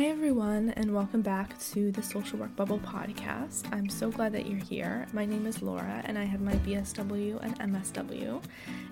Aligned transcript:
Hi, 0.00 0.06
everyone, 0.06 0.70
and 0.78 0.94
welcome 0.94 1.20
back 1.20 1.58
to 1.72 1.92
the 1.92 2.02
Social 2.02 2.38
Work 2.38 2.56
Bubble 2.56 2.78
podcast. 2.78 3.70
I'm 3.70 3.90
so 3.90 4.10
glad 4.10 4.32
that 4.32 4.46
you're 4.46 4.64
here. 4.64 5.06
My 5.12 5.26
name 5.26 5.46
is 5.46 5.60
Laura, 5.60 6.00
and 6.06 6.16
I 6.16 6.24
have 6.24 6.40
my 6.40 6.54
BSW 6.54 7.38
and 7.42 7.58
MSW, 7.58 8.42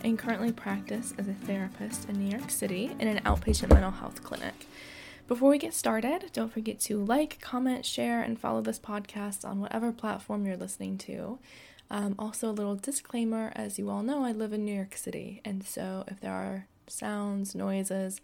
and 0.04 0.18
currently 0.18 0.52
practice 0.52 1.14
as 1.16 1.26
a 1.26 1.32
therapist 1.32 2.10
in 2.10 2.18
New 2.18 2.36
York 2.36 2.50
City 2.50 2.94
in 3.00 3.08
an 3.08 3.24
outpatient 3.24 3.70
mental 3.70 3.90
health 3.90 4.22
clinic. 4.22 4.66
Before 5.26 5.48
we 5.48 5.56
get 5.56 5.72
started, 5.72 6.28
don't 6.34 6.52
forget 6.52 6.78
to 6.80 7.02
like, 7.02 7.40
comment, 7.40 7.86
share, 7.86 8.20
and 8.20 8.38
follow 8.38 8.60
this 8.60 8.78
podcast 8.78 9.48
on 9.48 9.62
whatever 9.62 9.92
platform 9.92 10.44
you're 10.44 10.58
listening 10.58 10.98
to. 10.98 11.38
Um, 11.90 12.16
also, 12.18 12.50
a 12.50 12.52
little 12.52 12.76
disclaimer 12.76 13.50
as 13.56 13.78
you 13.78 13.88
all 13.88 14.02
know, 14.02 14.26
I 14.26 14.32
live 14.32 14.52
in 14.52 14.66
New 14.66 14.74
York 14.74 14.94
City, 14.94 15.40
and 15.42 15.64
so 15.64 16.04
if 16.06 16.20
there 16.20 16.34
are 16.34 16.66
sounds, 16.86 17.54
noises, 17.54 18.20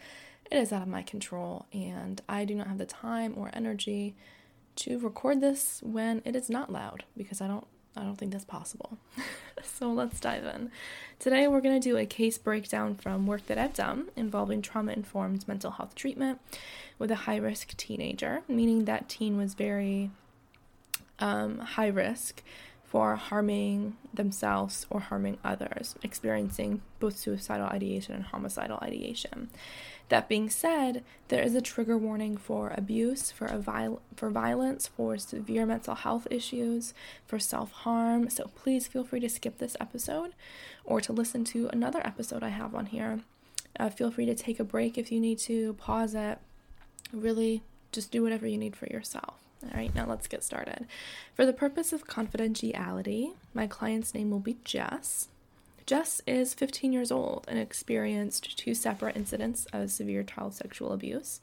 it 0.55 0.59
is 0.59 0.73
out 0.73 0.83
of 0.83 0.89
my 0.89 1.03
control, 1.03 1.67
and 1.73 2.21
I 2.29 2.45
do 2.45 2.55
not 2.55 2.69
have 2.69 2.79
the 2.79 2.87
time 2.87 3.35
or 3.37 3.51
energy 3.53 4.15
to 4.77 4.99
record 5.01 5.41
this 5.41 5.81
when 5.83 6.23
it 6.25 6.37
is 6.37 6.49
not 6.49 6.73
loud 6.73 7.05
because 7.17 7.41
I 7.41 7.49
don't 7.49 7.67
I 7.97 8.03
don't 8.03 8.17
think 8.17 8.33
that's 8.33 8.45
possible. 8.45 8.99
so 9.63 9.93
let's 9.93 10.19
dive 10.19 10.45
in. 10.45 10.71
Today 11.19 11.47
we're 11.47 11.61
going 11.61 11.81
to 11.81 11.89
do 11.89 11.97
a 11.97 12.07
case 12.07 12.39
breakdown 12.39 12.97
from 12.97 13.27
work 13.27 13.47
that 13.47 13.59
I've 13.59 13.75
done 13.75 14.09
involving 14.17 14.63
trauma 14.63 14.93
informed 14.93 15.47
mental 15.47 15.73
health 15.73 15.95
treatment 15.95 16.41
with 16.99 17.11
a 17.11 17.17
high 17.17 17.37
risk 17.37 17.77
teenager, 17.77 18.43
meaning 18.49 18.85
that 18.85 19.09
teen 19.09 19.37
was 19.37 19.55
very 19.55 20.11
um, 21.21 21.59
high 21.59 21.89
risk 21.89 22.43
for 22.85 23.17
harming 23.17 23.97
themselves 24.13 24.87
or 24.89 25.01
harming 25.01 25.39
others, 25.45 25.97
experiencing 26.05 26.81
both 27.01 27.17
suicidal 27.17 27.67
ideation 27.67 28.15
and 28.15 28.25
homicidal 28.25 28.79
ideation. 28.83 29.51
That 30.11 30.29
being 30.29 30.51
said, 30.51 31.03
there 31.29 31.43
is 31.43 31.55
a 31.55 31.63
trigger 31.63 31.97
warning 31.97 32.37
for 32.37 32.73
abuse, 32.77 33.31
for 33.31 33.47
a 33.47 33.59
viol- 33.59 34.03
for 34.15 34.31
violence, 34.31 34.87
for 34.87 35.17
severe 35.17 35.65
mental 35.67 35.95
health 35.95 36.27
issues, 36.31 36.93
for 37.27 37.39
self-harm. 37.39 38.29
So 38.29 38.51
please 38.55 38.87
feel 38.87 39.05
free 39.05 39.21
to 39.21 39.29
skip 39.29 39.59
this 39.59 39.77
episode 39.81 40.35
or 40.85 41.01
to 41.01 41.13
listen 41.13 41.45
to 41.47 41.69
another 41.69 42.01
episode 42.07 42.43
I 42.43 42.51
have 42.51 42.75
on 42.75 42.87
here. 42.87 43.21
Uh, 43.79 43.89
feel 43.89 44.11
free 44.11 44.27
to 44.27 44.35
take 44.35 44.61
a 44.61 44.65
break 44.65 44.99
if 44.99 45.11
you 45.11 45.21
need 45.21 45.39
to, 45.41 45.73
pause 45.75 46.15
it. 46.15 46.39
Really, 47.13 47.63
just 47.91 48.13
do 48.13 48.23
whatever 48.23 48.47
you 48.47 48.59
need 48.59 48.77
for 48.77 48.87
yourself. 48.87 49.41
All 49.65 49.71
right, 49.75 49.95
now 49.95 50.07
let's 50.07 50.27
get 50.27 50.45
started. 50.45 50.87
For 51.35 51.47
the 51.47 51.53
purpose 51.53 51.93
of 51.93 52.07
confidentiality, 52.07 53.33
my 53.55 53.67
client's 53.67 54.15
name 54.15 54.31
will 54.31 54.41
be 54.41 54.59
Jess. 54.65 55.29
Jess 55.87 56.23
is 56.27 56.55
15 56.55 56.95
years 56.95 57.13
old 57.13 57.45
and 57.47 57.59
experienced 57.59 58.57
two 58.59 58.75
separate 58.75 59.17
incidents 59.17 59.67
of 59.73 59.91
severe 59.91 60.23
child 60.23 60.55
sexual 60.55 60.93
abuse. 60.93 61.41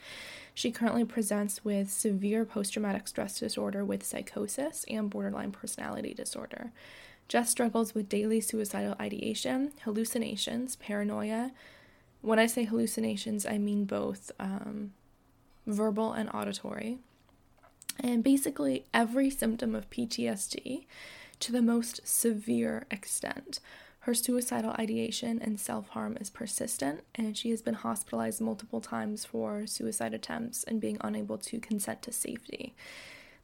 She 0.56 0.72
currently 0.72 1.06
presents 1.06 1.64
with 1.64 1.92
severe 1.92 2.44
post 2.44 2.74
traumatic 2.74 3.08
stress 3.08 3.40
disorder 3.40 3.86
with 3.86 4.04
psychosis 4.04 4.84
and 4.90 5.12
borderline 5.12 5.52
personality 5.52 6.16
disorder. 6.16 6.72
Jess 7.28 7.52
struggles 7.52 7.94
with 7.94 8.10
daily 8.10 8.42
suicidal 8.42 8.96
ideation, 9.00 9.74
hallucinations, 9.84 10.76
paranoia. 10.76 11.52
When 12.22 12.40
I 12.40 12.48
say 12.48 12.64
hallucinations, 12.64 13.46
I 13.46 13.58
mean 13.60 13.86
both 13.86 14.32
um, 14.40 14.92
verbal 15.68 16.14
and 16.14 16.30
auditory, 16.34 16.98
and 18.00 18.24
basically 18.24 18.86
every 18.94 19.30
symptom 19.30 19.76
of 19.76 19.90
PTSD 19.92 20.86
to 21.40 21.52
the 21.52 21.62
most 21.62 22.02
severe 22.04 22.86
extent. 22.92 23.60
Her 24.02 24.16
suicidal 24.16 24.72
ideation 24.80 25.40
and 25.42 25.60
self 25.60 25.90
harm 25.90 26.18
is 26.20 26.32
persistent, 26.32 27.02
and 27.14 27.38
she 27.38 27.52
has 27.52 27.62
been 27.62 27.76
hospitalized 27.76 28.42
multiple 28.42 28.82
times 28.82 29.26
for 29.26 29.68
suicide 29.68 30.16
attempts 30.16 30.64
and 30.64 30.82
being 30.82 30.98
unable 31.02 31.38
to 31.38 31.60
consent 31.60 32.02
to 32.04 32.12
safety. 32.12 32.74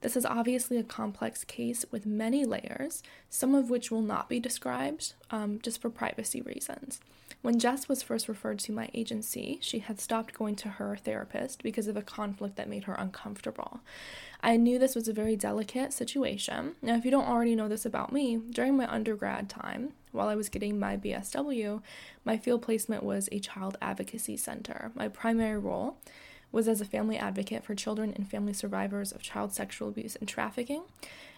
This 0.01 0.17
is 0.17 0.25
obviously 0.25 0.77
a 0.77 0.83
complex 0.83 1.43
case 1.43 1.85
with 1.91 2.07
many 2.07 2.43
layers, 2.43 3.03
some 3.29 3.53
of 3.53 3.69
which 3.69 3.91
will 3.91 4.01
not 4.01 4.29
be 4.29 4.39
described 4.39 5.13
um, 5.29 5.59
just 5.61 5.79
for 5.79 5.91
privacy 5.91 6.41
reasons. 6.41 7.01
When 7.41 7.59
Jess 7.59 7.87
was 7.87 8.03
first 8.03 8.27
referred 8.27 8.59
to 8.59 8.71
my 8.71 8.89
agency, 8.93 9.59
she 9.61 9.79
had 9.79 9.99
stopped 9.99 10.33
going 10.33 10.55
to 10.57 10.69
her 10.69 10.97
therapist 10.97 11.63
because 11.63 11.87
of 11.87 11.95
a 11.95 12.01
conflict 12.01 12.55
that 12.57 12.69
made 12.69 12.85
her 12.85 12.95
uncomfortable. 12.95 13.81
I 14.41 14.57
knew 14.57 14.77
this 14.77 14.95
was 14.95 15.07
a 15.07 15.13
very 15.13 15.35
delicate 15.35 15.93
situation. 15.93 16.75
Now, 16.81 16.95
if 16.95 17.05
you 17.05 17.11
don't 17.11 17.27
already 17.27 17.55
know 17.55 17.67
this 17.67 17.85
about 17.85 18.11
me, 18.11 18.37
during 18.37 18.75
my 18.75 18.91
undergrad 18.91 19.49
time, 19.49 19.93
while 20.11 20.27
I 20.27 20.35
was 20.35 20.49
getting 20.49 20.79
my 20.79 20.97
BSW, 20.97 21.81
my 22.25 22.37
field 22.37 22.63
placement 22.63 23.03
was 23.03 23.29
a 23.31 23.39
child 23.39 23.77
advocacy 23.81 24.35
center. 24.37 24.91
My 24.95 25.07
primary 25.07 25.59
role 25.59 25.97
was 26.51 26.67
as 26.67 26.81
a 26.81 26.85
family 26.85 27.17
advocate 27.17 27.63
for 27.63 27.75
children 27.75 28.13
and 28.15 28.29
family 28.29 28.53
survivors 28.53 29.11
of 29.11 29.21
child 29.21 29.53
sexual 29.53 29.89
abuse 29.89 30.15
and 30.15 30.27
trafficking, 30.27 30.83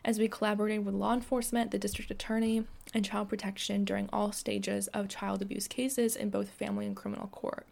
as 0.06 0.20
we 0.20 0.28
collaborated 0.28 0.86
with 0.86 0.96
law 0.96 1.14
enforcement, 1.14 1.72
the 1.72 1.80
district 1.80 2.12
attorney, 2.12 2.64
and 2.94 3.06
child 3.06 3.30
protection 3.30 3.84
during 3.84 4.10
all 4.14 4.32
stages 4.32 4.88
of 4.90 5.10
child 5.10 5.42
abuse 5.42 5.68
cases 5.68 6.16
in 6.16 6.30
both 6.30 6.50
family 6.50 6.86
and 6.86 6.96
criminal 6.96 7.28
court. 7.28 7.68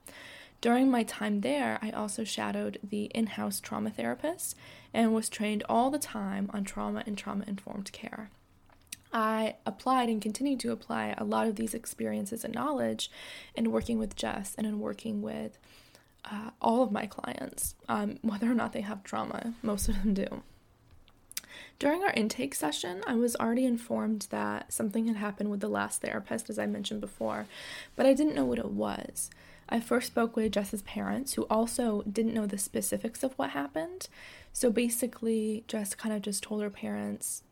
During 0.59 0.89
my 0.89 1.03
time 1.03 1.41
there, 1.41 1.77
I 1.81 1.91
also 1.91 2.23
shadowed 2.23 2.79
the 2.83 3.05
in 3.05 3.27
house 3.27 3.59
trauma 3.59 3.91
therapist 3.91 4.55
and 4.93 5.13
was 5.13 5.29
trained 5.29 5.63
all 5.69 5.91
the 5.91 5.99
time 5.99 6.49
on 6.53 6.63
trauma 6.63 7.03
and 7.05 7.17
trauma 7.17 7.43
informed 7.45 7.91
care. 7.91 8.31
I 9.13 9.55
applied 9.65 10.09
and 10.09 10.21
continue 10.21 10.57
to 10.57 10.71
apply 10.71 11.15
a 11.17 11.23
lot 11.23 11.47
of 11.47 11.55
these 11.55 11.73
experiences 11.73 12.43
and 12.43 12.53
knowledge 12.53 13.09
in 13.55 13.71
working 13.71 13.99
with 13.99 14.15
Jess 14.15 14.55
and 14.57 14.67
in 14.67 14.79
working 14.79 15.21
with 15.21 15.57
uh, 16.29 16.51
all 16.61 16.83
of 16.83 16.91
my 16.91 17.05
clients, 17.05 17.75
um, 17.87 18.17
whether 18.21 18.51
or 18.51 18.55
not 18.55 18.73
they 18.73 18.81
have 18.81 19.03
trauma. 19.03 19.53
Most 19.61 19.87
of 19.87 20.03
them 20.03 20.13
do. 20.13 20.43
During 21.79 22.03
our 22.03 22.13
intake 22.13 22.55
session, 22.55 23.01
I 23.05 23.15
was 23.15 23.35
already 23.35 23.65
informed 23.65 24.27
that 24.31 24.73
something 24.73 25.07
had 25.07 25.17
happened 25.17 25.51
with 25.51 25.59
the 25.59 25.67
last 25.67 26.01
therapist, 26.01 26.49
as 26.49 26.59
I 26.59 26.65
mentioned 26.65 27.01
before, 27.01 27.45
but 27.95 28.05
I 28.05 28.13
didn't 28.13 28.35
know 28.35 28.45
what 28.45 28.59
it 28.59 28.71
was. 28.71 29.29
I 29.69 29.79
first 29.79 30.07
spoke 30.07 30.35
with 30.35 30.53
Jess's 30.53 30.81
parents, 30.83 31.33
who 31.33 31.43
also 31.43 32.01
didn't 32.03 32.33
know 32.33 32.45
the 32.45 32.57
specifics 32.57 33.21
of 33.21 33.33
what 33.33 33.51
happened. 33.51 34.07
So 34.53 34.71
basically, 34.71 35.63
Jess 35.67 35.93
kind 35.93 36.15
of 36.15 36.21
just 36.21 36.43
told 36.43 36.61
her 36.61 36.69
parents 36.69 37.43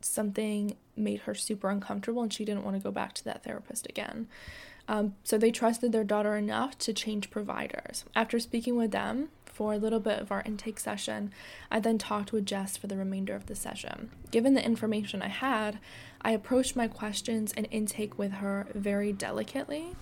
something 0.00 0.76
made 0.96 1.20
her 1.20 1.34
super 1.34 1.70
uncomfortable 1.70 2.22
and 2.22 2.32
she 2.32 2.44
didn't 2.44 2.64
want 2.64 2.76
to 2.76 2.82
go 2.82 2.90
back 2.90 3.12
to 3.14 3.24
that 3.24 3.44
therapist 3.44 3.86
again. 3.88 4.28
Um, 4.90 5.14
so 5.22 5.38
they 5.38 5.52
trusted 5.52 5.92
their 5.92 6.02
daughter 6.02 6.36
enough 6.36 6.76
to 6.78 6.92
change 6.92 7.30
providers. 7.30 8.04
After 8.16 8.40
speaking 8.40 8.74
with 8.74 8.90
them 8.90 9.28
for 9.44 9.72
a 9.72 9.78
little 9.78 10.00
bit 10.00 10.18
of 10.18 10.32
our 10.32 10.42
intake 10.44 10.80
session, 10.80 11.32
I 11.70 11.78
then 11.78 11.96
talked 11.96 12.32
with 12.32 12.44
Jess 12.44 12.76
for 12.76 12.88
the 12.88 12.96
remainder 12.96 13.36
of 13.36 13.46
the 13.46 13.54
session. 13.54 14.10
Given 14.32 14.54
the 14.54 14.64
information 14.64 15.22
I 15.22 15.28
had, 15.28 15.78
I 16.22 16.32
approached 16.32 16.74
my 16.74 16.88
questions 16.88 17.54
and 17.56 17.68
intake 17.70 18.18
with 18.18 18.32
her 18.32 18.66
very 18.74 19.12
delicately. 19.12 19.94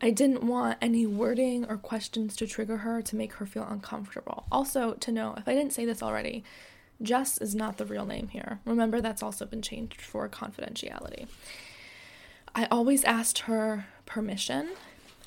I 0.00 0.10
didn't 0.10 0.44
want 0.44 0.78
any 0.80 1.04
wording 1.04 1.64
or 1.68 1.78
questions 1.78 2.36
to 2.36 2.46
trigger 2.46 2.76
her 2.78 3.02
to 3.02 3.16
make 3.16 3.32
her 3.34 3.46
feel 3.46 3.66
uncomfortable. 3.68 4.46
Also, 4.52 4.94
to 4.94 5.10
know 5.10 5.34
if 5.36 5.48
I 5.48 5.54
didn't 5.54 5.72
say 5.72 5.84
this 5.84 6.00
already, 6.00 6.44
Jess 7.02 7.38
is 7.38 7.56
not 7.56 7.76
the 7.76 7.86
real 7.86 8.06
name 8.06 8.28
here. 8.28 8.60
Remember, 8.64 9.00
that's 9.00 9.22
also 9.22 9.46
been 9.46 9.62
changed 9.62 10.00
for 10.00 10.28
confidentiality. 10.28 11.26
I 12.54 12.66
always 12.70 13.04
asked 13.04 13.40
her 13.40 13.86
permission 14.06 14.70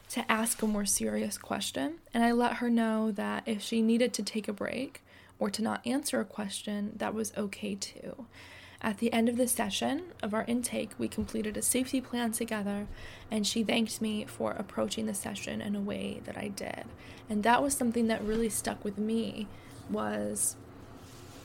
to 0.09 0.29
ask 0.29 0.61
a 0.61 0.67
more 0.67 0.85
serious 0.85 1.37
question, 1.37 1.95
and 2.13 2.23
I 2.23 2.31
let 2.31 2.55
her 2.57 2.69
know 2.69 3.11
that 3.11 3.43
if 3.45 3.61
she 3.61 3.81
needed 3.81 4.13
to 4.13 4.23
take 4.23 4.47
a 4.47 4.53
break 4.53 5.03
or 5.39 5.49
to 5.49 5.61
not 5.61 5.85
answer 5.85 6.19
a 6.19 6.25
question, 6.25 6.93
that 6.97 7.13
was 7.13 7.33
okay 7.37 7.75
too. 7.75 8.25
At 8.81 8.97
the 8.97 9.13
end 9.13 9.29
of 9.29 9.37
the 9.37 9.47
session 9.47 10.05
of 10.23 10.33
our 10.33 10.43
intake, 10.47 10.91
we 10.97 11.07
completed 11.07 11.55
a 11.55 11.61
safety 11.61 12.01
plan 12.01 12.31
together, 12.31 12.87
and 13.29 13.45
she 13.45 13.63
thanked 13.63 14.01
me 14.01 14.25
for 14.25 14.51
approaching 14.53 15.05
the 15.05 15.13
session 15.13 15.61
in 15.61 15.75
a 15.75 15.81
way 15.81 16.21
that 16.25 16.37
I 16.37 16.47
did. 16.47 16.85
And 17.29 17.43
that 17.43 17.61
was 17.61 17.75
something 17.75 18.07
that 18.07 18.23
really 18.23 18.49
stuck 18.49 18.83
with 18.83 18.97
me 18.97 19.47
was 19.89 20.55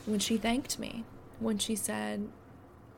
when 0.05 0.19
she 0.19 0.37
thanked 0.37 0.79
me, 0.79 1.03
when 1.39 1.59
she 1.59 1.75
said, 1.75 2.27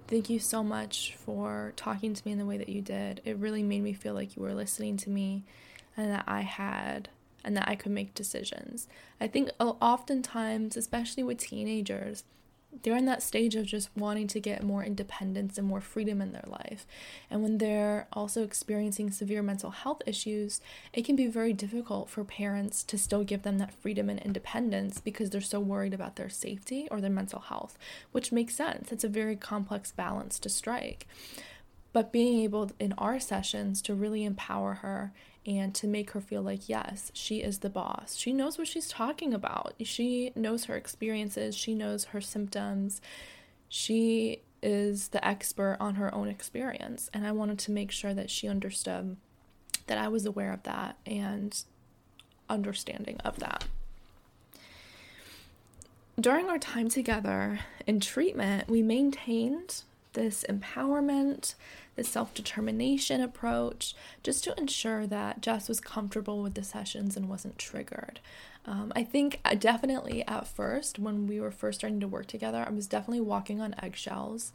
Thank 0.10 0.28
you 0.28 0.40
so 0.40 0.64
much 0.64 1.14
for 1.16 1.72
talking 1.76 2.16
to 2.16 2.22
me 2.26 2.32
in 2.32 2.40
the 2.40 2.46
way 2.46 2.58
that 2.58 2.68
you 2.68 2.82
did. 2.82 3.22
It 3.26 3.38
really 3.38 3.62
made 3.62 3.84
me 3.84 3.94
feel 3.94 4.16
like 4.16 4.36
you 4.36 4.42
were 4.42 4.56
listening 4.56 4.98
to 4.98 5.10
me 5.12 5.44
and 5.96 6.12
that 6.12 6.24
I 6.28 6.42
had 6.42 7.10
and 7.44 7.56
that 7.56 7.70
I 7.70 7.76
could 7.76 7.92
make 7.92 8.16
decisions. 8.16 8.88
I 9.22 9.28
think 9.28 9.52
oftentimes, 9.60 10.76
especially 10.76 11.22
with 11.22 11.38
teenagers, 11.38 12.24
they're 12.82 12.96
in 12.96 13.06
that 13.06 13.24
stage 13.24 13.56
of 13.56 13.66
just 13.66 13.90
wanting 13.96 14.28
to 14.28 14.40
get 14.40 14.64
more 14.64 14.84
independence 14.84 15.58
and 15.58 15.68
more 15.68 15.82
freedom 15.82 16.22
in 16.22 16.32
their 16.32 16.46
life. 16.48 16.86
And 17.30 17.42
when 17.42 17.58
they're 17.58 18.08
also 18.14 18.44
experiencing 18.44 19.12
severe 19.12 19.42
mental 19.42 19.72
health 19.72 20.02
issues, 20.06 20.62
it 20.94 21.04
can 21.04 21.16
be 21.16 21.28
very 21.28 21.52
difficult 21.52 22.10
for 22.10 22.24
parents 22.24 22.84
to 22.84 22.98
still 22.98 23.24
give 23.24 23.42
them 23.42 23.58
that 23.58 23.74
freedom 23.74 24.10
and 24.10 24.20
independence 24.20 25.02
because 25.02 25.30
they're 25.30 25.42
so 25.42 25.60
worried 25.60 25.94
about 25.94 26.16
their 26.16 26.30
safety 26.30 26.88
or 26.92 27.02
their 27.02 27.10
mental 27.10 27.40
health, 27.40 27.78
which 28.12 28.32
makes 28.32 28.56
sense. 28.56 28.92
It's 28.92 29.04
a 29.04 29.10
very 29.10 29.36
complex 29.36 29.92
balance 29.92 30.40
to 30.40 30.50
strike. 30.50 31.08
But 31.92 32.12
being 32.12 32.40
able 32.42 32.72
in 32.80 32.94
our 32.94 33.20
sessions 33.20 33.82
to 33.84 33.96
really 33.96 34.24
empower 34.24 34.76
her 34.76 35.12
and 35.50 35.74
to 35.76 35.88
make 35.88 36.12
her 36.12 36.22
feel 36.22 36.42
like, 36.42 36.70
yes, 36.70 37.12
she 37.14 37.38
is 37.38 37.60
the 37.60 37.70
boss. 37.70 38.16
She 38.16 38.34
knows 38.34 38.58
what 38.58 38.68
she's 38.68 38.88
talking 38.88 39.34
about. 39.34 39.74
She 39.82 40.32
knows 40.36 40.66
her 40.66 40.76
experiences, 40.76 41.56
she 41.56 41.74
knows 41.74 42.06
her 42.06 42.22
symptoms. 42.22 43.02
She 43.68 44.42
is 44.62 45.10
the 45.10 45.26
expert 45.26 45.78
on 45.80 45.96
her 45.96 46.14
own 46.14 46.28
experience. 46.28 47.10
And 47.14 47.26
I 47.26 47.32
wanted 47.32 47.60
to 47.60 47.72
make 47.72 47.92
sure 47.92 48.14
that 48.14 48.30
she 48.30 48.48
understood 48.48 49.18
that 49.88 49.98
I 49.98 50.08
was 50.08 50.26
aware 50.26 50.54
of 50.54 50.64
that 50.64 50.98
and 51.06 51.62
understanding 52.50 53.18
of 53.24 53.40
that. 53.40 53.66
During 56.20 56.50
our 56.50 56.60
time 56.60 56.90
together 56.90 57.60
in 57.88 58.00
treatment, 58.00 58.70
we 58.70 58.82
maintained 58.82 59.84
this 60.14 60.44
empowerment, 60.50 61.56
this 62.00 62.08
self 62.10 62.34
determination 62.34 63.20
approach, 63.20 63.94
just 64.24 64.46
to 64.46 64.58
ensure 64.58 65.06
that 65.06 65.42
Jess 65.42 65.68
was 65.68 65.82
comfortable 65.82 66.42
with 66.42 66.54
the 66.54 66.64
sessions 66.64 67.18
and 67.18 67.28
wasn't 67.28 67.60
triggered. 67.60 68.22
Um, 68.66 68.94
I 68.96 69.04
think 69.04 69.42
uh, 69.44 69.56
definitely 69.56 70.26
at 70.26 70.48
first, 70.48 70.98
when 70.98 71.28
we 71.28 71.42
were 71.42 71.52
first 71.52 71.80
starting 71.80 72.00
to 72.00 72.08
work 72.08 72.28
together, 72.28 72.64
I 72.66 72.72
was 72.72 72.88
definitely 72.88 73.22
walking 73.22 73.60
on 73.60 73.76
eggshells 73.84 74.54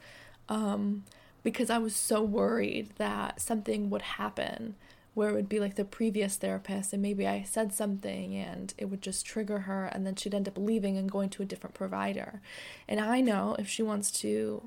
um, 0.48 1.04
because 1.42 1.68
I 1.68 1.76
was 1.76 1.94
so 1.94 2.22
worried 2.22 2.90
that 2.96 3.42
something 3.42 3.90
would 3.90 4.02
happen 4.02 4.74
where 5.12 5.28
it 5.28 5.34
would 5.34 5.48
be 5.48 5.60
like 5.60 5.74
the 5.74 5.84
previous 5.84 6.36
therapist 6.36 6.92
and 6.92 7.02
maybe 7.02 7.26
I 7.26 7.42
said 7.42 7.72
something 7.72 8.34
and 8.34 8.72
it 8.78 8.86
would 8.86 9.02
just 9.02 9.26
trigger 9.26 9.60
her 9.60 9.84
and 9.84 10.06
then 10.06 10.16
she'd 10.16 10.34
end 10.34 10.48
up 10.48 10.58
leaving 10.58 10.96
and 10.96 11.10
going 11.10 11.28
to 11.30 11.42
a 11.42 11.46
different 11.46 11.74
provider. 11.74 12.40
And 12.88 13.00
I 13.00 13.20
know 13.20 13.54
if 13.58 13.68
she 13.68 13.82
wants 13.82 14.10
to 14.22 14.62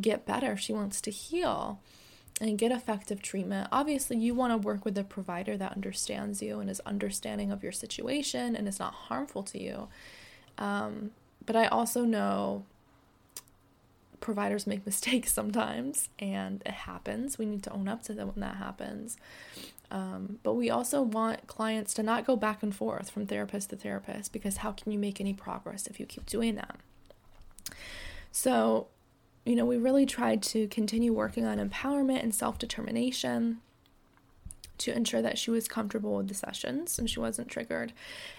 get 0.00 0.26
better, 0.26 0.52
if 0.52 0.60
she 0.60 0.72
wants 0.72 1.00
to 1.02 1.10
heal 1.10 1.80
and 2.40 2.58
get 2.58 2.72
effective 2.72 3.22
treatment, 3.22 3.68
obviously 3.72 4.16
you 4.16 4.34
want 4.34 4.52
to 4.52 4.56
work 4.56 4.84
with 4.84 4.96
a 4.96 5.04
provider 5.04 5.56
that 5.56 5.72
understands 5.72 6.42
you 6.42 6.60
and 6.60 6.70
is 6.70 6.80
understanding 6.80 7.50
of 7.50 7.62
your 7.62 7.72
situation 7.72 8.54
and 8.54 8.68
is 8.68 8.78
not 8.78 8.94
harmful 8.94 9.42
to 9.44 9.60
you. 9.60 9.88
Um, 10.56 11.10
but 11.44 11.56
I 11.56 11.66
also 11.66 12.04
know 12.04 12.64
providers 14.20 14.66
make 14.66 14.84
mistakes 14.86 15.32
sometimes 15.32 16.08
and 16.18 16.62
it 16.64 16.72
happens. 16.72 17.38
We 17.38 17.46
need 17.46 17.62
to 17.64 17.72
own 17.72 17.88
up 17.88 18.02
to 18.04 18.12
them 18.12 18.28
when 18.28 18.40
that 18.40 18.56
happens. 18.56 19.16
Um, 19.90 20.38
but 20.42 20.52
we 20.52 20.68
also 20.68 21.00
want 21.00 21.46
clients 21.46 21.94
to 21.94 22.02
not 22.02 22.26
go 22.26 22.36
back 22.36 22.62
and 22.62 22.74
forth 22.74 23.08
from 23.08 23.26
therapist 23.26 23.70
to 23.70 23.76
therapist 23.76 24.32
because 24.32 24.58
how 24.58 24.72
can 24.72 24.92
you 24.92 24.98
make 24.98 25.20
any 25.20 25.32
progress 25.32 25.86
if 25.86 25.98
you 25.98 26.04
keep 26.04 26.26
doing 26.26 26.56
that? 26.56 26.76
So, 28.30 28.88
you 29.48 29.56
know, 29.56 29.64
we 29.64 29.78
really 29.78 30.04
tried 30.04 30.42
to 30.42 30.68
continue 30.68 31.12
working 31.12 31.46
on 31.46 31.58
empowerment 31.58 32.22
and 32.22 32.34
self 32.34 32.58
determination 32.58 33.60
to 34.76 34.94
ensure 34.94 35.22
that 35.22 35.38
she 35.38 35.50
was 35.50 35.66
comfortable 35.66 36.16
with 36.16 36.28
the 36.28 36.34
sessions 36.34 36.98
and 36.98 37.10
she 37.10 37.18
wasn't 37.18 37.48
triggered. 37.48 37.92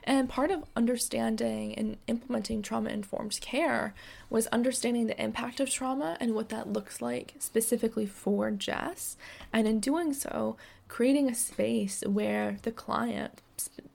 And 0.04 0.30
part 0.30 0.52
of 0.52 0.64
understanding 0.76 1.74
and 1.76 1.98
implementing 2.08 2.62
trauma 2.62 2.92
informed 2.92 3.42
care 3.42 3.94
was 4.30 4.48
understanding 4.48 5.08
the 5.08 5.22
impact 5.22 5.60
of 5.60 5.70
trauma 5.70 6.16
and 6.20 6.34
what 6.34 6.50
that 6.50 6.72
looks 6.72 7.02
like 7.02 7.34
specifically 7.40 8.06
for 8.06 8.52
Jess. 8.52 9.18
And 9.52 9.68
in 9.68 9.80
doing 9.80 10.14
so, 10.14 10.56
creating 10.88 11.28
a 11.28 11.36
space 11.36 12.04
where 12.08 12.58
the 12.62 12.72
client, 12.72 13.42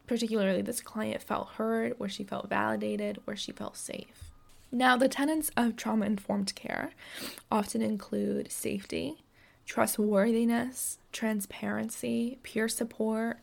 particularly 0.06 0.62
this 0.62 0.80
client, 0.80 1.22
felt 1.22 1.50
heard, 1.50 1.94
where 1.98 2.10
she 2.10 2.24
felt 2.24 2.50
validated, 2.50 3.20
where 3.24 3.36
she 3.36 3.52
felt 3.52 3.76
safe. 3.76 4.33
Now, 4.72 4.96
the 4.96 5.08
tenets 5.08 5.50
of 5.56 5.76
trauma 5.76 6.06
informed 6.06 6.54
care 6.54 6.90
often 7.50 7.80
include 7.82 8.50
safety, 8.50 9.22
trustworthiness, 9.66 10.98
transparency, 11.12 12.38
peer 12.42 12.68
support, 12.68 13.38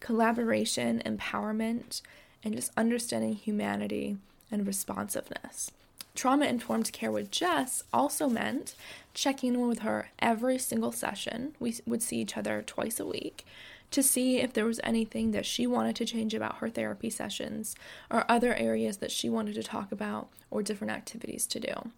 collaboration, 0.00 1.02
empowerment, 1.04 2.02
and 2.44 2.54
just 2.54 2.70
understanding 2.76 3.34
humanity 3.34 4.18
and 4.50 4.66
responsiveness. 4.66 5.70
Trauma 6.14 6.46
informed 6.46 6.92
care 6.92 7.12
with 7.12 7.30
Jess 7.30 7.84
also 7.92 8.28
meant 8.28 8.74
checking 9.12 9.54
in 9.54 9.68
with 9.68 9.80
her 9.80 10.08
every 10.18 10.56
single 10.56 10.92
session. 10.92 11.54
We 11.60 11.76
would 11.86 12.02
see 12.02 12.18
each 12.18 12.36
other 12.36 12.62
twice 12.62 12.98
a 12.98 13.04
week 13.04 13.44
to 13.90 14.02
see 14.02 14.38
if 14.38 14.52
there 14.52 14.64
was 14.64 14.80
anything 14.82 15.30
that 15.30 15.46
she 15.46 15.66
wanted 15.66 15.96
to 15.96 16.04
change 16.04 16.34
about 16.34 16.56
her 16.56 16.68
therapy 16.68 17.10
sessions 17.10 17.74
or 18.10 18.24
other 18.28 18.54
areas 18.54 18.98
that 18.98 19.10
she 19.10 19.28
wanted 19.28 19.54
to 19.54 19.62
talk 19.62 19.92
about 19.92 20.28
or 20.50 20.62
different 20.62 20.92
activities 20.92 21.46
to 21.46 21.60
do. 21.60 21.90